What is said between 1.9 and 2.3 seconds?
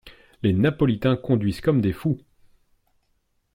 fous!